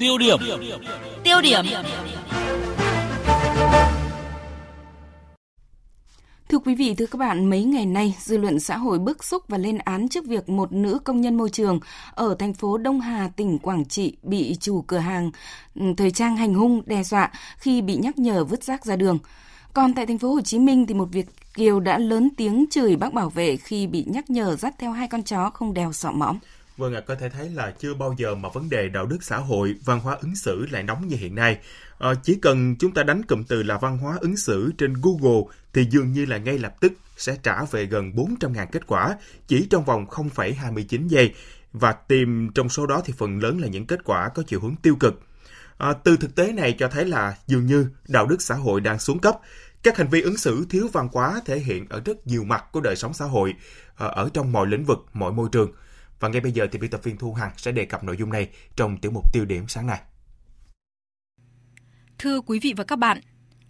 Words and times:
Tiêu 0.00 0.18
điểm. 0.18 0.38
Tiêu 1.24 1.40
điểm. 1.42 1.64
Thưa 6.48 6.58
quý 6.58 6.74
vị, 6.74 6.94
thưa 6.94 7.06
các 7.06 7.18
bạn, 7.18 7.50
mấy 7.50 7.64
ngày 7.64 7.86
nay, 7.86 8.16
dư 8.20 8.36
luận 8.36 8.60
xã 8.60 8.76
hội 8.76 8.98
bức 8.98 9.24
xúc 9.24 9.42
và 9.48 9.58
lên 9.58 9.78
án 9.78 10.08
trước 10.08 10.24
việc 10.26 10.48
một 10.48 10.72
nữ 10.72 10.98
công 11.04 11.20
nhân 11.20 11.36
môi 11.36 11.50
trường 11.50 11.80
ở 12.14 12.36
thành 12.38 12.54
phố 12.54 12.78
Đông 12.78 13.00
Hà, 13.00 13.30
tỉnh 13.36 13.58
Quảng 13.58 13.84
Trị 13.84 14.16
bị 14.22 14.56
chủ 14.60 14.82
cửa 14.82 14.98
hàng 14.98 15.30
ừ, 15.74 15.82
thời 15.96 16.10
trang 16.10 16.36
hành 16.36 16.54
hung 16.54 16.82
đe 16.86 17.02
dọa 17.02 17.30
khi 17.56 17.82
bị 17.82 17.96
nhắc 17.96 18.18
nhở 18.18 18.44
vứt 18.44 18.64
rác 18.64 18.84
ra 18.84 18.96
đường. 18.96 19.18
Còn 19.72 19.94
tại 19.94 20.06
thành 20.06 20.18
phố 20.18 20.32
Hồ 20.32 20.40
Chí 20.40 20.58
Minh 20.58 20.86
thì 20.86 20.94
một 20.94 21.08
Việt 21.12 21.26
kiều 21.54 21.80
đã 21.80 21.98
lớn 21.98 22.28
tiếng 22.36 22.64
chửi 22.70 22.96
bác 22.96 23.12
bảo 23.12 23.30
vệ 23.30 23.56
khi 23.56 23.86
bị 23.86 24.04
nhắc 24.08 24.30
nhở 24.30 24.56
dắt 24.56 24.74
theo 24.78 24.92
hai 24.92 25.08
con 25.08 25.22
chó 25.22 25.50
không 25.50 25.74
đeo 25.74 25.92
sọ 25.92 26.12
mõm. 26.12 26.38
Vâng 26.80 26.94
ạ, 26.94 26.98
à, 26.98 27.06
có 27.06 27.14
thể 27.14 27.28
thấy 27.28 27.50
là 27.50 27.74
chưa 27.78 27.94
bao 27.94 28.14
giờ 28.18 28.34
mà 28.34 28.48
vấn 28.48 28.70
đề 28.70 28.88
đạo 28.88 29.06
đức 29.06 29.22
xã 29.22 29.36
hội, 29.36 29.74
văn 29.84 30.00
hóa 30.00 30.16
ứng 30.20 30.36
xử 30.36 30.66
lại 30.66 30.82
nóng 30.82 31.08
như 31.08 31.16
hiện 31.16 31.34
nay. 31.34 31.58
À, 31.98 32.14
chỉ 32.22 32.38
cần 32.42 32.76
chúng 32.78 32.94
ta 32.94 33.02
đánh 33.02 33.22
cụm 33.22 33.42
từ 33.42 33.62
là 33.62 33.78
văn 33.78 33.98
hóa 33.98 34.16
ứng 34.20 34.36
xử 34.36 34.72
trên 34.78 34.94
Google 35.02 35.42
thì 35.72 35.86
dường 35.90 36.12
như 36.12 36.26
là 36.26 36.38
ngay 36.38 36.58
lập 36.58 36.74
tức 36.80 36.92
sẽ 37.16 37.36
trả 37.42 37.64
về 37.64 37.86
gần 37.86 38.12
400.000 38.12 38.66
kết 38.72 38.86
quả 38.86 39.16
chỉ 39.46 39.66
trong 39.70 39.84
vòng 39.84 40.06
0,29 40.06 41.08
giây. 41.08 41.34
Và 41.72 41.92
tìm 41.92 42.50
trong 42.54 42.68
số 42.68 42.86
đó 42.86 43.02
thì 43.04 43.12
phần 43.18 43.38
lớn 43.38 43.60
là 43.60 43.68
những 43.68 43.86
kết 43.86 44.04
quả 44.04 44.28
có 44.34 44.42
chiều 44.46 44.60
hướng 44.60 44.76
tiêu 44.82 44.96
cực. 45.00 45.20
À, 45.78 45.92
từ 45.92 46.16
thực 46.16 46.34
tế 46.34 46.52
này 46.52 46.76
cho 46.78 46.88
thấy 46.88 47.04
là 47.04 47.36
dường 47.46 47.66
như 47.66 47.86
đạo 48.08 48.26
đức 48.26 48.42
xã 48.42 48.54
hội 48.54 48.80
đang 48.80 48.98
xuống 48.98 49.18
cấp. 49.18 49.34
Các 49.82 49.96
hành 49.96 50.08
vi 50.08 50.20
ứng 50.22 50.36
xử 50.36 50.66
thiếu 50.70 50.88
văn 50.92 51.08
hóa 51.12 51.40
thể 51.44 51.58
hiện 51.58 51.86
ở 51.88 52.02
rất 52.04 52.26
nhiều 52.26 52.44
mặt 52.44 52.64
của 52.72 52.80
đời 52.80 52.96
sống 52.96 53.14
xã 53.14 53.24
hội, 53.24 53.54
ờ, 53.96 54.08
ở 54.08 54.28
trong 54.34 54.52
mọi 54.52 54.66
lĩnh 54.66 54.84
vực, 54.84 54.98
mọi 55.12 55.32
môi 55.32 55.48
trường. 55.52 55.70
Và 56.20 56.28
ngay 56.28 56.40
bây 56.40 56.52
giờ 56.52 56.66
thì 56.72 56.78
biên 56.78 56.90
tập 56.90 57.00
viên 57.04 57.16
Thu 57.16 57.34
Hằng 57.34 57.50
sẽ 57.56 57.72
đề 57.72 57.84
cập 57.84 58.04
nội 58.04 58.16
dung 58.18 58.32
này 58.32 58.48
trong 58.76 58.96
tiểu 58.96 59.10
mục 59.10 59.32
tiêu 59.32 59.44
điểm 59.44 59.68
sáng 59.68 59.86
nay. 59.86 60.00
Thưa 62.18 62.40
quý 62.40 62.58
vị 62.62 62.74
và 62.76 62.84
các 62.84 62.98
bạn, 62.98 63.20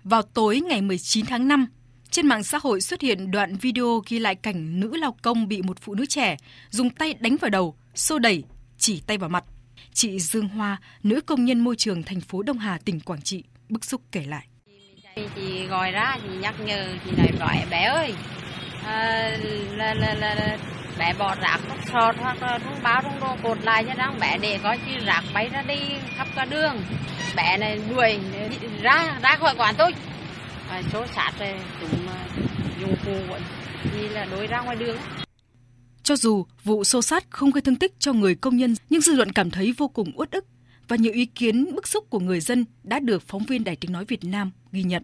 vào 0.05 0.23
tối 0.23 0.61
ngày 0.61 0.83
19 0.83 1.27
tháng 1.27 1.49
5, 1.49 1.67
trên 2.11 2.27
mạng 2.27 2.43
xã 2.43 2.59
hội 2.63 2.81
xuất 2.81 3.01
hiện 3.01 3.31
đoạn 3.31 3.57
video 3.57 4.03
ghi 4.09 4.19
lại 4.19 4.35
cảnh 4.35 4.81
nữ 4.81 4.97
lao 4.97 5.17
công 5.23 5.49
bị 5.49 5.63
một 5.63 5.79
phụ 5.81 5.95
nữ 5.95 6.07
trẻ 6.07 6.37
dùng 6.71 6.91
tay 6.91 7.15
đánh 7.15 7.37
vào 7.37 7.51
đầu, 7.51 7.77
xô 7.95 8.19
đẩy, 8.19 8.45
chỉ 8.79 9.03
tay 9.07 9.19
vào 9.19 9.31
mặt. 9.31 9.45
Chị 9.93 10.19
Dương 10.19 10.49
Hoa, 10.49 10.81
nữ 11.03 11.21
công 11.21 11.45
nhân 11.45 11.61
môi 11.61 11.77
trường 11.77 12.03
thành 12.03 12.21
phố 12.21 12.43
Đông 12.43 12.59
Hà, 12.59 12.79
tỉnh 12.85 13.01
Quảng 13.01 13.23
Trị, 13.23 13.45
bức 13.69 13.85
xúc 13.85 14.03
kể 14.13 14.25
lại. 14.25 14.47
Chị 15.35 15.67
gọi 15.67 15.91
ra, 15.91 16.19
chị 16.23 16.29
nhắc 16.41 16.55
nhở, 16.61 16.95
chị 17.05 17.11
nói 17.17 17.29
nói 17.39 17.67
bé 17.71 17.85
ơi, 17.85 18.15
à, 18.85 19.31
là, 19.77 19.95
là, 19.95 20.15
là, 20.15 20.59
bé 20.99 21.15
bỏ 21.19 21.35
rác 21.35 21.61
sọt 21.93 22.17
hoặc 22.19 22.43
là 22.43 22.59
trong 22.65 22.83
báo 22.83 23.03
trong 23.03 23.21
đồ 23.21 23.37
cột 23.43 23.65
lại 23.65 23.85
cho 23.89 23.95
răng. 23.95 24.19
Bé 24.21 24.39
để 24.39 24.59
có 24.63 24.77
chi 24.87 24.93
rác 25.07 25.23
bay 25.35 25.49
ra 25.49 25.63
đi 25.63 25.79
khắp 26.17 26.29
cả 26.37 26.45
đường. 26.45 26.83
Bé 27.37 27.57
này 27.57 27.81
đuổi 27.91 28.19
ra 28.83 29.19
ra 29.23 29.37
khỏi 29.41 29.55
quán 29.59 29.75
tôi. 29.79 29.95
Và 30.69 30.83
số 30.93 31.05
sát 31.17 31.33
rồi 31.39 31.55
chúng 31.81 32.07
dùng 32.81 32.97
cụ 33.05 33.35
như 33.97 34.09
là 34.09 34.25
đối 34.25 34.47
ra 34.47 34.61
ngoài 34.61 34.77
đường. 34.77 34.97
Cho 36.03 36.17
dù 36.17 36.45
vụ 36.65 36.85
xô 36.85 37.03
sát 37.03 37.25
không 37.31 37.51
gây 37.51 37.61
thương 37.61 37.77
tích 37.77 37.93
cho 37.99 38.13
người 38.13 38.35
công 38.35 38.57
nhân 38.57 38.75
nhưng 38.91 39.01
dư 39.01 39.15
luận 39.15 39.33
cảm 39.33 39.51
thấy 39.51 39.75
vô 39.79 39.89
cùng 39.89 40.13
uất 40.15 40.31
ức 40.31 40.45
và 40.89 40.97
nhiều 40.97 41.13
ý 41.13 41.27
kiến 41.27 41.75
bức 41.75 41.89
xúc 41.89 42.05
của 42.11 42.19
người 42.19 42.41
dân 42.41 42.65
đã 42.83 42.99
được 42.99 43.23
phóng 43.29 43.45
viên 43.45 43.65
Đài 43.65 43.77
tiếng 43.77 43.93
nói 43.93 44.05
Việt 44.05 44.25
Nam 44.25 44.51
ghi 44.73 44.83
nhận. 44.83 45.03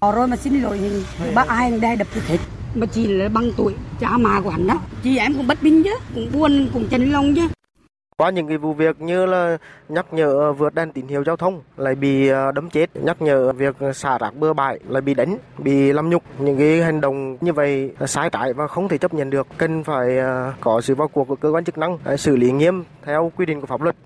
Rồi 0.00 0.28
mà 0.28 0.36
xin 0.36 0.62
lỗi 0.62 0.78
thì 1.18 1.24
bác 1.34 1.48
ai 1.48 1.80
đây 1.80 1.96
đập 1.96 2.08
thịt 2.28 2.40
mà 2.76 2.86
chỉ 2.86 3.06
là 3.06 3.28
bằng 3.28 3.50
tuổi 3.56 3.74
cha 4.00 4.16
mà 4.16 4.40
của 4.40 4.50
hắn 4.50 4.66
đó 4.66 4.80
chị 5.02 5.18
em 5.18 5.34
cũng 5.34 5.46
bất 5.46 5.62
bình 5.62 5.82
chứ 5.82 5.94
cũng 6.14 6.28
buồn 6.32 6.68
cũng 6.72 6.88
chân 6.88 7.12
lòng 7.12 7.34
chứ 7.34 7.48
qua 8.16 8.30
những 8.30 8.48
cái 8.48 8.58
vụ 8.58 8.74
việc 8.74 9.00
như 9.00 9.26
là 9.26 9.58
nhắc 9.88 10.06
nhở 10.12 10.52
vượt 10.52 10.74
đèn 10.74 10.92
tín 10.92 11.08
hiệu 11.08 11.24
giao 11.26 11.36
thông 11.36 11.62
lại 11.76 11.94
bị 11.94 12.28
ờ, 12.28 12.52
đấm 12.52 12.70
chết, 12.70 12.90
nhắc 12.96 13.22
nhở 13.22 13.52
việc 13.52 13.76
xả 13.94 14.18
rác 14.18 14.36
bừa 14.36 14.52
bãi 14.52 14.78
lại 14.88 15.02
bị 15.02 15.14
đánh, 15.14 15.38
bị 15.58 15.92
làm 15.92 16.10
nhục. 16.10 16.22
Những 16.40 16.58
cái 16.58 16.82
hành 16.82 17.00
động 17.00 17.36
như 17.40 17.52
vậy 17.52 17.90
là 17.98 18.06
sai 18.06 18.30
trái 18.30 18.52
và 18.52 18.66
không 18.66 18.88
thể 18.88 18.98
chấp 18.98 19.14
nhận 19.14 19.30
được. 19.30 19.46
Cần 19.58 19.84
phải 19.84 20.18
ờ, 20.18 20.52
có 20.60 20.80
sự 20.80 20.94
vào 20.94 21.08
cuộc 21.08 21.28
của 21.28 21.36
cơ 21.36 21.50
quan 21.50 21.64
chức 21.64 21.78
năng 21.78 21.98
xử 22.18 22.36
lý 22.36 22.50
nghiêm 22.52 22.84
theo 23.04 23.32
quy 23.36 23.46
định 23.46 23.60
của 23.60 23.66
pháp 23.66 23.82
luật. 23.82 23.96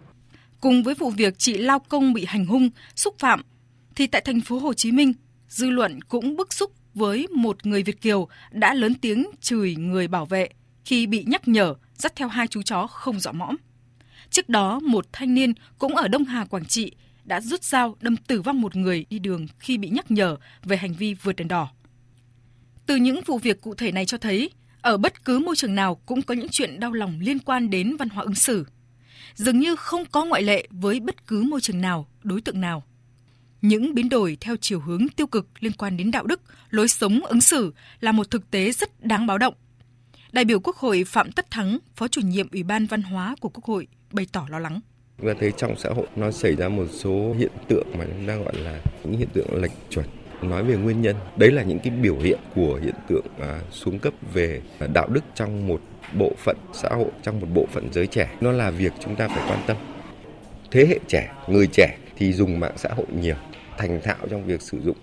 Cùng 0.61 0.83
với 0.83 0.95
vụ 0.95 1.11
việc 1.11 1.35
chị 1.39 1.59
lao 1.59 1.79
công 1.89 2.13
bị 2.13 2.25
hành 2.29 2.47
hung, 2.47 2.71
xúc 2.97 3.15
phạm 3.19 3.43
thì 3.97 4.07
tại 4.07 4.23
thành 4.25 4.41
phố 4.41 4.59
Hồ 4.59 4.73
Chí 4.75 4.93
Minh, 4.93 5.13
dư 5.49 5.71
luận 5.71 6.03
cũng 6.09 6.37
bức 6.37 6.53
xúc 6.53 6.71
với 6.95 7.27
một 7.29 7.67
người 7.67 7.83
Việt 7.83 8.01
kiều 8.01 8.29
đã 8.51 8.75
lớn 8.75 8.95
tiếng 8.95 9.27
chửi 9.41 9.77
người 9.77 10.09
bảo 10.09 10.27
vệ 10.27 10.49
khi 10.85 11.07
bị 11.07 11.25
nhắc 11.27 11.49
nhở 11.49 11.75
dắt 11.95 12.17
theo 12.17 12.29
hai 12.29 12.47
chú 12.47 12.63
chó 12.63 12.87
không 12.87 13.21
rõ 13.21 13.33
mõm. 13.33 13.57
Trước 14.31 14.49
đó, 14.49 14.81
một 14.81 15.07
thanh 15.13 15.35
niên 15.35 15.53
cũng 15.79 15.97
ở 15.97 16.09
Đông 16.09 16.25
Hà, 16.25 16.45
Quảng 16.45 16.65
Trị 16.65 16.93
đã 17.25 17.41
rút 17.41 17.65
dao 17.65 17.97
đâm 18.01 18.17
tử 18.17 18.43
vong 18.43 18.61
một 18.61 18.77
người 18.77 19.07
đi 19.11 19.19
đường 19.19 19.47
khi 19.59 19.79
bị 19.79 19.89
nhắc 19.89 20.11
nhở 20.11 20.37
về 20.63 20.77
hành 20.77 20.93
vi 20.93 21.15
vượt 21.15 21.37
đèn 21.37 21.49
đỏ. 21.49 21.69
Từ 22.87 22.97
những 22.97 23.21
vụ 23.27 23.39
việc 23.39 23.61
cụ 23.61 23.75
thể 23.75 23.93
này 23.93 24.07
cho 24.07 24.19
thấy, 24.19 24.51
ở 24.81 24.97
bất 24.97 25.25
cứ 25.25 25.39
môi 25.39 25.57
trường 25.57 25.75
nào 25.75 25.95
cũng 25.95 26.23
có 26.23 26.35
những 26.35 26.49
chuyện 26.51 26.81
đau 26.81 26.93
lòng 26.93 27.21
liên 27.21 27.39
quan 27.39 27.71
đến 27.71 27.97
văn 27.97 28.09
hóa 28.09 28.25
ứng 28.25 28.35
xử. 28.35 28.67
Dường 29.35 29.59
như 29.59 29.77
không 29.77 30.05
có 30.07 30.25
ngoại 30.25 30.43
lệ 30.43 30.69
với 30.71 31.01
bất 31.01 31.27
cứ 31.27 31.43
môi 31.43 31.61
trường 31.61 31.81
nào, 31.81 32.09
đối 32.23 32.41
tượng 32.41 32.61
nào. 32.61 32.85
Những 33.63 33.95
biến 33.95 34.09
đổi 34.09 34.37
theo 34.41 34.57
chiều 34.61 34.81
hướng 34.81 35.09
tiêu 35.17 35.27
cực 35.27 35.47
liên 35.61 35.73
quan 35.73 35.97
đến 35.97 36.11
đạo 36.11 36.27
đức, 36.27 36.41
lối 36.71 36.89
sống 36.89 37.21
ứng 37.25 37.41
xử 37.41 37.73
là 38.01 38.13
một 38.13 38.31
thực 38.31 38.51
tế 38.51 38.73
rất 38.73 39.05
đáng 39.05 39.27
báo 39.27 39.39
động. 39.39 39.55
Đại 40.33 40.45
biểu 40.45 40.61
Quốc 40.61 40.77
hội 40.77 41.05
Phạm 41.07 41.33
Tất 41.33 41.51
Thắng, 41.51 41.79
Phó 41.97 42.09
chủ 42.09 42.21
nhiệm 42.21 42.49
Ủy 42.53 42.63
ban 42.63 42.87
Văn 42.87 43.03
hóa 43.03 43.37
của 43.41 43.49
Quốc 43.49 43.65
hội 43.65 43.87
bày 44.13 44.27
tỏ 44.33 44.47
lo 44.51 44.59
lắng. 44.59 44.81
Chúng 45.19 45.27
ta 45.27 45.35
thấy 45.41 45.53
trong 45.57 45.75
xã 45.79 45.89
hội 45.91 46.07
nó 46.17 46.31
xảy 46.31 46.57
ra 46.57 46.69
một 46.69 46.87
số 46.93 47.35
hiện 47.39 47.51
tượng 47.69 47.87
mà 47.99 48.05
chúng 48.05 48.27
ta 48.27 48.35
gọi 48.37 48.55
là 48.57 48.81
những 49.05 49.19
hiện 49.19 49.29
tượng 49.33 49.63
lệch 49.63 49.73
chuẩn. 49.91 50.07
Nói 50.43 50.65
về 50.65 50.77
nguyên 50.77 51.03
nhân, 51.03 51.17
đấy 51.37 51.51
là 51.53 51.63
những 51.63 51.79
cái 51.79 51.91
biểu 51.91 52.19
hiện 52.19 52.39
của 52.55 52.81
hiện 52.83 52.95
tượng 53.09 53.27
à, 53.41 53.61
xuống 53.71 53.99
cấp 53.99 54.15
về 54.35 54.63
đạo 54.95 55.09
đức 55.09 55.25
trong 55.35 55.69
một 55.69 55.81
bộ 56.19 56.33
phận 56.39 56.57
xã 56.73 56.89
hội, 56.89 57.11
trong 57.23 57.41
một 57.41 57.47
bộ 57.55 57.67
phận 57.73 57.93
giới 57.93 58.07
trẻ. 58.07 58.31
Nó 58.41 58.53
là 58.53 58.71
việc 58.71 58.93
chúng 59.05 59.17
ta 59.17 59.29
phải 59.29 59.49
quan 59.49 59.61
tâm. 59.67 59.77
Thế 60.71 60.87
hệ 60.87 60.99
trẻ, 61.09 61.33
người 61.49 61.67
trẻ 61.67 61.99
thì 62.21 62.33
dùng 62.33 62.61
mạng 62.61 62.75
xã 62.77 62.89
hội 62.97 63.07
nhiều, 63.21 63.35
thành 63.79 64.01
thạo 64.03 64.19
trong 64.31 64.45
việc 64.45 64.63
sử 64.63 64.81
dụng 64.81 64.97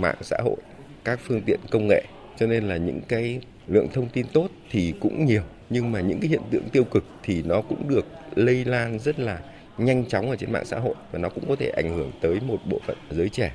mạng 0.00 0.16
xã 0.20 0.36
hội, 0.44 0.56
các 1.04 1.20
phương 1.22 1.42
tiện 1.46 1.60
công 1.70 1.88
nghệ. 1.88 2.04
Cho 2.38 2.46
nên 2.46 2.68
là 2.68 2.76
những 2.76 3.00
cái 3.08 3.40
lượng 3.66 3.88
thông 3.94 4.08
tin 4.08 4.26
tốt 4.32 4.48
thì 4.70 4.94
cũng 5.00 5.24
nhiều 5.24 5.42
nhưng 5.70 5.92
mà 5.92 6.00
những 6.00 6.20
cái 6.20 6.28
hiện 6.28 6.42
tượng 6.50 6.68
tiêu 6.68 6.84
cực 6.84 7.04
thì 7.22 7.42
nó 7.42 7.62
cũng 7.68 7.88
được 7.88 8.06
lây 8.34 8.64
lan 8.64 8.98
rất 8.98 9.18
là 9.18 9.40
nhanh 9.78 10.08
chóng 10.08 10.30
ở 10.30 10.36
trên 10.36 10.52
mạng 10.52 10.64
xã 10.64 10.78
hội 10.78 10.94
và 11.12 11.18
nó 11.18 11.28
cũng 11.28 11.48
có 11.48 11.56
thể 11.56 11.68
ảnh 11.68 11.96
hưởng 11.96 12.12
tới 12.20 12.40
một 12.40 12.58
bộ 12.70 12.80
phận 12.86 12.96
giới 13.10 13.28
trẻ. 13.28 13.52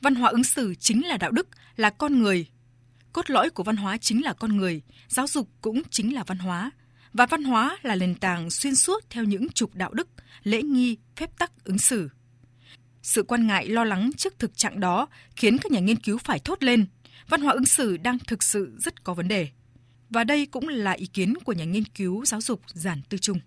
Văn 0.00 0.14
hóa 0.14 0.30
ứng 0.30 0.44
xử 0.44 0.74
chính 0.74 1.06
là 1.06 1.16
đạo 1.16 1.30
đức, 1.30 1.48
là 1.76 1.90
con 1.90 2.22
người. 2.22 2.46
Cốt 3.12 3.30
lõi 3.30 3.50
của 3.50 3.62
văn 3.62 3.76
hóa 3.76 3.98
chính 3.98 4.24
là 4.24 4.32
con 4.32 4.56
người, 4.56 4.82
giáo 5.08 5.26
dục 5.26 5.48
cũng 5.60 5.82
chính 5.90 6.14
là 6.14 6.24
văn 6.26 6.38
hóa. 6.38 6.70
Và 7.12 7.26
văn 7.26 7.42
hóa 7.42 7.76
là 7.82 7.96
nền 7.96 8.14
tảng 8.14 8.50
xuyên 8.50 8.74
suốt 8.74 9.04
theo 9.10 9.24
những 9.24 9.48
trục 9.48 9.70
đạo 9.74 9.90
đức, 9.92 10.08
lễ 10.42 10.62
nghi, 10.62 10.98
phép 11.16 11.30
tắc 11.38 11.50
ứng 11.64 11.78
xử. 11.78 12.08
Sự 13.02 13.22
quan 13.22 13.46
ngại 13.46 13.66
lo 13.68 13.84
lắng 13.84 14.10
trước 14.16 14.38
thực 14.38 14.56
trạng 14.56 14.80
đó 14.80 15.08
khiến 15.36 15.56
các 15.62 15.72
nhà 15.72 15.80
nghiên 15.80 15.96
cứu 15.96 16.18
phải 16.24 16.38
thốt 16.44 16.62
lên, 16.62 16.86
văn 17.28 17.40
hóa 17.40 17.52
ứng 17.52 17.64
xử 17.64 17.96
đang 17.96 18.18
thực 18.28 18.42
sự 18.42 18.72
rất 18.78 19.04
có 19.04 19.14
vấn 19.14 19.28
đề. 19.28 19.48
Và 20.10 20.24
đây 20.24 20.46
cũng 20.50 20.68
là 20.68 20.92
ý 20.92 21.06
kiến 21.06 21.34
của 21.44 21.52
nhà 21.52 21.64
nghiên 21.64 21.84
cứu 21.98 22.24
giáo 22.24 22.40
dục 22.40 22.60
Giản 22.66 22.98
Tư 23.08 23.18
Trung. 23.18 23.38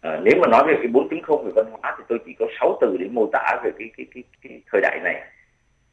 À, 0.00 0.20
nếu 0.24 0.34
mà 0.40 0.48
nói 0.48 0.64
về 0.66 0.74
cái 0.76 0.92
4.0 0.92 1.44
về 1.44 1.52
văn 1.56 1.66
hóa 1.70 1.96
thì 1.98 2.04
tôi 2.08 2.18
chỉ 2.26 2.32
có 2.38 2.46
6 2.60 2.78
từ 2.80 2.96
để 3.00 3.06
mô 3.12 3.30
tả 3.32 3.60
về 3.64 3.70
cái 3.78 3.88
cái 3.96 4.06
cái, 4.14 4.22
cái 4.42 4.60
thời 4.72 4.80
đại 4.80 5.00
này. 5.04 5.14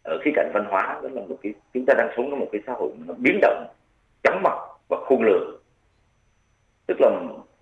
Ở 0.03 0.19
khía 0.25 0.31
cạnh 0.35 0.51
văn 0.53 0.65
hóa 0.69 0.99
đó 1.03 1.09
là 1.11 1.21
một 1.21 1.37
cái 1.43 1.53
chúng 1.73 1.85
ta 1.87 1.93
đang 1.97 2.09
sống 2.17 2.27
trong 2.29 2.39
một 2.39 2.49
cái 2.51 2.61
xã 2.67 2.73
hội 2.73 2.91
nó 3.05 3.13
biến 3.17 3.39
động, 3.41 3.67
chóng 4.23 4.43
mặt 4.43 4.57
và 4.89 4.97
khôn 5.05 5.21
lường. 5.23 5.61
Tức 6.87 7.01
là 7.01 7.09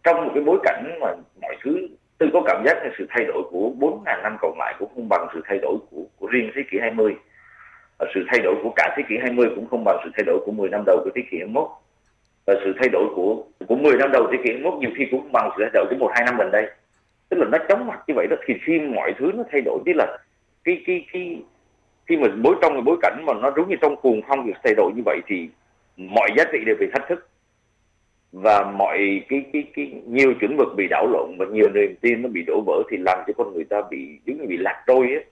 trong 0.04 0.26
một 0.26 0.32
cái 0.34 0.44
bối 0.44 0.60
cảnh 0.64 1.00
mà 1.02 1.08
mọi 1.42 1.56
thứ 1.64 1.88
tôi 2.18 2.30
có 2.34 2.42
cảm 2.46 2.64
giác 2.66 2.78
là 2.84 2.90
sự 2.98 3.06
thay 3.10 3.26
đổi 3.26 3.44
của 3.52 3.72
4.000 3.80 4.22
năm 4.24 4.38
còn 4.42 4.58
lại 4.58 4.76
cũng 4.80 4.90
không 4.96 5.10
bằng 5.10 5.28
sự 5.34 5.42
thay 5.46 5.60
đổi 5.62 5.78
của, 5.92 6.04
của 6.20 6.28
riêng 6.28 6.52
thế 6.56 6.62
kỷ 6.72 6.78
20. 6.82 7.16
Và 8.00 8.06
sự 8.16 8.26
thay 8.28 8.40
đổi 8.44 8.56
của 8.64 8.74
cả 8.76 8.94
thế 8.98 9.04
kỷ 9.10 9.16
20 9.22 9.50
cũng 9.56 9.68
không 9.68 9.84
bằng 9.84 9.98
sự 10.04 10.10
thay 10.14 10.24
đổi 10.26 10.40
của 10.46 10.52
10 10.52 10.70
năm 10.70 10.84
đầu 10.86 10.98
của 11.04 11.10
thế 11.16 11.22
kỷ 11.32 11.38
21 11.38 11.68
và 12.46 12.54
sự 12.64 12.74
thay 12.80 12.90
đổi 12.90 13.06
của 13.16 13.44
của 13.68 13.76
10 13.76 13.98
năm 13.98 14.12
đầu 14.12 14.28
thế 14.32 14.38
kỷ 14.44 14.50
21 14.50 14.74
nhiều 14.80 14.92
khi 14.98 15.06
cũng 15.12 15.32
bằng 15.32 15.50
sự 15.58 15.64
thay 15.64 15.72
đổi 15.74 15.86
của 15.90 15.96
một 15.96 16.12
hai 16.14 16.26
năm 16.26 16.38
gần 16.38 16.52
đây. 16.52 16.68
Tức 17.30 17.38
là 17.38 17.46
nó 17.52 17.58
chóng 17.70 17.88
mặt 17.88 18.00
như 18.08 18.14
vậy 18.18 18.28
đó 18.28 18.36
thì 18.46 18.54
khi 18.66 18.80
mọi 18.80 19.14
thứ 19.20 19.32
nó 19.36 19.44
thay 19.52 19.62
đổi 19.62 19.80
tức 19.86 19.94
là 19.96 20.18
cái 20.64 20.84
cái 20.86 21.06
cái 21.14 21.42
khi 22.06 22.18
mà 22.18 22.28
bối 22.44 22.56
trong 22.62 22.74
cái 22.74 22.82
bối 22.82 22.98
cảnh 23.02 23.24
mà 23.26 23.34
nó 23.34 23.50
đúng 23.50 23.70
như 23.70 23.76
trong 23.82 23.96
cuồng 23.96 24.22
phong 24.28 24.46
việc 24.46 24.56
thay 24.64 24.74
đổi 24.78 24.92
như 24.96 25.02
vậy 25.06 25.20
thì 25.28 25.50
mọi 25.98 26.30
giá 26.38 26.44
trị 26.52 26.58
đều 26.66 26.76
bị 26.80 26.88
thách 26.94 27.08
thức 27.10 27.30
và 28.36 28.72
mọi 28.78 29.22
cái 29.30 29.46
cái 29.54 29.64
cái 29.76 29.92
nhiều 30.08 30.34
chuẩn 30.42 30.58
mực 30.58 30.68
bị 30.76 30.88
đảo 30.90 31.08
lộn 31.08 31.38
và 31.38 31.46
nhiều 31.46 31.70
niềm 31.70 31.96
tin 32.02 32.22
nó 32.22 32.30
bị 32.30 32.44
đổ 32.48 32.62
vỡ 32.66 32.84
thì 32.92 32.98
làm 32.98 33.20
cho 33.28 33.34
con 33.38 33.54
người 33.54 33.64
ta 33.64 33.78
bị 33.90 34.20
giống 34.26 34.38
như 34.38 34.48
bị 34.48 34.58
lạc 34.58 34.84
trôi 34.88 35.08
ấy, 35.08 35.26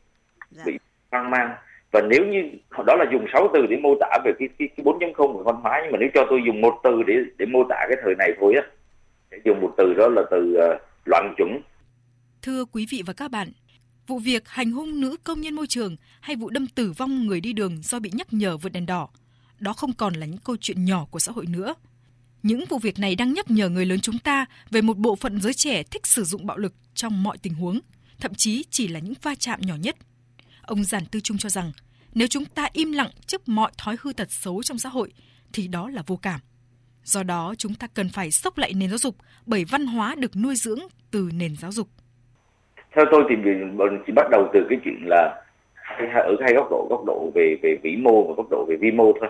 dạ. 0.50 0.64
bị 0.66 0.80
hoang 1.12 1.30
mang 1.30 1.52
và 1.92 2.02
nếu 2.10 2.26
như 2.26 2.52
đó 2.86 2.96
là 2.96 3.06
dùng 3.12 3.26
6 3.34 3.50
từ 3.54 3.66
để 3.70 3.78
mô 3.78 3.96
tả 4.00 4.18
về 4.26 4.32
cái 4.40 4.50
cái, 4.60 4.68
cái 4.78 4.84
4.0 4.86 5.14
của 5.14 5.44
văn 5.44 5.56
hóa 5.56 5.80
nhưng 5.84 5.92
mà 5.92 5.98
nếu 6.02 6.10
cho 6.14 6.26
tôi 6.30 6.42
dùng 6.46 6.62
một 6.62 6.80
từ 6.84 7.04
để 7.08 7.14
để 7.38 7.46
mô 7.46 7.64
tả 7.70 7.86
cái 7.90 7.98
thời 8.04 8.16
này 8.16 8.32
thôi 8.40 8.54
á 8.56 8.62
dùng 9.46 9.62
một 9.62 9.74
từ 9.78 9.94
đó 9.94 10.08
là 10.10 10.22
từ 10.32 10.58
uh, 10.58 10.82
loạn 11.06 11.34
chủng 11.38 11.62
Thưa 12.42 12.66
quý 12.66 12.86
vị 12.90 13.04
và 13.06 13.14
các 13.14 13.32
bạn, 13.32 13.48
vụ 14.08 14.20
việc 14.20 14.48
hành 14.48 14.72
hung 14.72 15.02
nữ 15.02 15.18
công 15.24 15.42
nhân 15.42 15.56
môi 15.56 15.68
trường 15.68 15.96
hay 16.22 16.36
vụ 16.36 16.50
đâm 16.50 16.68
tử 16.68 16.94
vong 16.98 17.28
người 17.28 17.42
đi 17.42 17.54
đường 17.54 17.78
do 17.82 18.00
bị 18.00 18.12
nhắc 18.14 18.28
nhở 18.32 18.58
vượt 18.58 18.72
đèn 18.74 18.86
đỏ, 18.86 19.10
đó 19.60 19.74
không 19.74 19.94
còn 19.98 20.14
là 20.14 20.26
những 20.26 20.40
câu 20.46 20.56
chuyện 20.62 20.86
nhỏ 20.86 21.08
của 21.12 21.20
xã 21.20 21.32
hội 21.32 21.46
nữa. 21.50 21.76
Những 22.44 22.64
vụ 22.70 22.78
việc 22.78 23.00
này 23.00 23.16
đang 23.16 23.34
nhắc 23.34 23.52
nhở 23.52 23.70
người 23.70 23.86
lớn 23.86 24.00
chúng 24.00 24.20
ta 24.20 24.46
về 24.72 24.82
một 24.82 24.98
bộ 24.98 25.16
phận 25.16 25.42
giới 25.42 25.54
trẻ 25.54 25.84
thích 25.84 26.08
sử 26.08 26.24
dụng 26.24 26.46
bạo 26.46 26.58
lực 26.58 26.74
trong 26.94 27.24
mọi 27.24 27.38
tình 27.38 27.54
huống, 27.54 27.80
thậm 28.20 28.34
chí 28.34 28.64
chỉ 28.70 28.88
là 28.88 29.00
những 29.00 29.14
va 29.22 29.36
chạm 29.40 29.60
nhỏ 29.62 29.76
nhất. 29.76 29.96
Ông 30.62 30.84
Giản 30.84 31.06
Tư 31.12 31.20
Trung 31.20 31.38
cho 31.38 31.50
rằng, 31.50 31.72
nếu 32.14 32.28
chúng 32.28 32.46
ta 32.46 32.68
im 32.74 32.92
lặng 32.92 33.10
trước 33.26 33.50
mọi 33.50 33.72
thói 33.78 33.96
hư 34.02 34.14
tật 34.14 34.32
xấu 34.32 34.64
trong 34.64 34.78
xã 34.78 34.90
hội 34.90 35.14
thì 35.54 35.68
đó 35.68 35.90
là 35.90 36.04
vô 36.08 36.16
cảm. 36.16 36.40
Do 37.04 37.24
đó, 37.24 37.56
chúng 37.58 37.74
ta 37.74 37.88
cần 37.94 38.10
phải 38.10 38.32
sốc 38.32 38.58
lại 38.58 38.74
nền 38.74 38.90
giáo 38.90 38.98
dục 38.98 39.16
bởi 39.46 39.66
văn 39.66 39.86
hóa 39.86 40.16
được 40.16 40.36
nuôi 40.36 40.56
dưỡng 40.56 40.80
từ 41.12 41.30
nền 41.34 41.56
giáo 41.56 41.72
dục. 41.72 41.88
Theo 42.96 43.06
tôi 43.12 43.24
thì 43.30 43.36
mình 43.36 43.78
chỉ 44.08 44.14
bắt 44.16 44.26
đầu 44.32 44.50
từ 44.54 44.60
cái 44.70 44.80
chuyện 44.86 44.96
là 45.06 45.44
ở 46.14 46.36
hai 46.42 46.54
góc 46.54 46.68
độ, 46.72 46.88
góc 46.90 47.06
độ 47.06 47.32
về 47.36 47.56
về 47.64 47.78
vĩ 47.84 47.96
mô 47.96 48.28
và 48.28 48.34
góc 48.38 48.48
độ 48.52 48.66
về 48.70 48.76
vi 48.82 48.92
mô 48.92 49.14
thôi. 49.20 49.30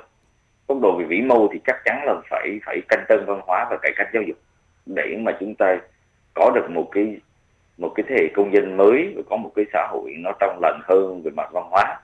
Góc 0.74 0.82
độ 0.82 0.98
về 0.98 1.06
vĩ 1.06 1.22
mô 1.22 1.48
thì 1.54 1.60
chắc 1.68 1.76
chắn 1.86 2.04
là 2.06 2.16
phải 2.30 2.60
phải 2.66 2.82
canh 2.90 3.06
tân 3.10 3.26
văn 3.26 3.40
hóa 3.48 3.68
và 3.70 3.78
cải 3.82 3.92
cách 3.96 4.08
giáo 4.14 4.24
dục. 4.24 4.38
Để 4.86 5.18
mà 5.20 5.32
chúng 5.40 5.56
ta 5.56 5.78
có 6.34 6.52
được 6.56 6.70
một 6.70 6.90
cái 6.92 7.18
một 7.78 7.92
cái 7.96 8.04
thế 8.10 8.16
hệ 8.20 8.28
công 8.34 8.54
dân 8.54 8.78
mới 8.78 9.14
và 9.16 9.22
có 9.30 9.38
một 9.38 9.52
cái 9.56 9.66
xã 9.74 9.88
hội 9.90 10.14
nó 10.18 10.32
trong 10.40 10.60
lành 10.62 10.80
hơn 10.84 11.22
về 11.24 11.32
mặt 11.32 11.50
văn 11.52 11.64
hóa. 11.72 12.00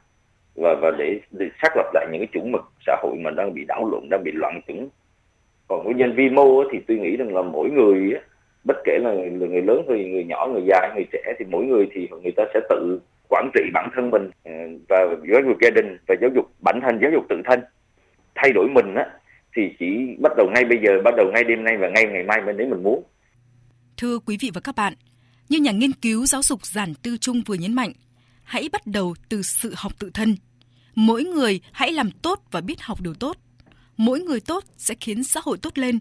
Và 0.55 0.75
và 0.81 0.91
để, 0.97 1.19
để 1.31 1.49
xác 1.61 1.69
lập 1.75 1.85
lại 1.93 2.07
những 2.11 2.21
cái 2.21 2.27
chuẩn 2.33 2.51
mực 2.51 2.61
xã 2.85 2.95
hội 3.01 3.15
mà 3.23 3.31
đang 3.31 3.53
bị 3.53 3.65
đảo 3.67 3.89
lộn 3.91 4.09
đang 4.09 4.23
bị 4.23 4.31
loạn 4.31 4.61
chuẩn 4.67 4.89
còn 5.69 5.83
nguyên 5.83 5.97
nhân 5.97 6.13
vi 6.15 6.29
mô 6.29 6.63
thì 6.71 6.79
tôi 6.87 6.97
nghĩ 6.97 7.17
rằng 7.17 7.35
là 7.35 7.41
mỗi 7.41 7.69
người 7.69 8.13
bất 8.63 8.77
kể 8.85 8.97
là 9.01 9.13
người, 9.13 9.29
người 9.29 9.61
lớn 9.61 9.85
hay 9.89 10.09
người 10.09 10.23
nhỏ 10.23 10.47
người 10.47 10.63
già 10.67 10.93
người 10.95 11.05
trẻ 11.11 11.33
thì 11.39 11.45
mỗi 11.49 11.65
người 11.65 11.87
thì 11.93 12.07
người 12.23 12.31
ta 12.31 12.43
sẽ 12.53 12.59
tự 12.69 12.99
quản 13.29 13.49
trị 13.53 13.61
bản 13.73 13.89
thân 13.95 14.09
mình 14.09 14.29
ờ, 14.43 14.51
và 14.89 15.15
giáo 15.31 15.41
dục 15.47 15.57
gia 15.61 15.69
đình 15.69 15.97
và 16.07 16.15
giáo 16.21 16.29
dục 16.35 16.45
bản 16.63 16.79
thân 16.81 16.99
giáo 17.01 17.11
dục 17.11 17.25
tự 17.29 17.41
thân 17.45 17.59
thay 18.41 18.51
đổi 18.53 18.67
mình 18.69 18.95
á 18.95 19.05
thì 19.55 19.61
chỉ 19.79 19.85
bắt 20.19 20.31
đầu 20.37 20.49
ngay 20.53 20.65
bây 20.65 20.77
giờ 20.85 20.91
bắt 21.03 21.13
đầu 21.17 21.31
ngay 21.33 21.43
đêm 21.43 21.63
nay 21.63 21.77
và 21.77 21.89
ngay 21.89 22.05
ngày 22.05 22.23
mai 22.23 22.41
nếu 22.57 22.67
mình 22.69 22.83
muốn 22.83 23.03
thưa 23.97 24.19
quý 24.19 24.37
vị 24.39 24.51
và 24.53 24.61
các 24.61 24.75
bạn 24.75 24.93
như 25.49 25.59
nhà 25.59 25.71
nghiên 25.71 25.91
cứu 25.91 26.25
giáo 26.25 26.43
dục 26.43 26.65
giản 26.65 26.93
tư 26.95 27.17
trung 27.17 27.41
vừa 27.45 27.55
nhấn 27.55 27.73
mạnh 27.73 27.91
hãy 28.43 28.69
bắt 28.71 28.81
đầu 28.85 29.15
từ 29.29 29.41
sự 29.41 29.73
học 29.77 29.91
tự 29.99 30.11
thân 30.13 30.35
mỗi 30.95 31.23
người 31.23 31.59
hãy 31.71 31.91
làm 31.91 32.11
tốt 32.11 32.41
và 32.51 32.61
biết 32.61 32.81
học 32.81 33.01
điều 33.01 33.13
tốt 33.13 33.37
mỗi 33.99 34.19
người 34.19 34.39
tốt 34.39 34.63
sẽ 34.77 34.95
khiến 34.99 35.23
xã 35.23 35.39
hội 35.43 35.57
tốt 35.57 35.77
lên, 35.77 35.99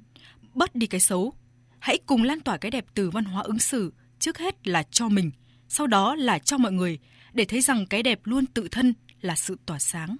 bớt 0.54 0.74
đi 0.74 0.86
cái 0.86 1.00
xấu. 1.00 1.32
Hãy 1.78 1.98
cùng 2.06 2.22
lan 2.22 2.40
tỏa 2.40 2.56
cái 2.56 2.70
đẹp 2.70 2.84
từ 2.94 3.10
văn 3.10 3.24
hóa 3.24 3.42
ứng 3.42 3.58
xử, 3.58 3.92
trước 4.18 4.38
hết 4.38 4.68
là 4.68 4.82
cho 4.82 5.08
mình, 5.08 5.30
sau 5.68 5.86
đó 5.86 6.14
là 6.14 6.38
cho 6.38 6.58
mọi 6.58 6.72
người, 6.72 6.98
để 7.32 7.44
thấy 7.44 7.60
rằng 7.60 7.86
cái 7.86 8.02
đẹp 8.02 8.20
luôn 8.24 8.46
tự 8.46 8.68
thân 8.70 8.94
là 9.20 9.34
sự 9.34 9.56
tỏa 9.66 9.78
sáng. 9.78 10.16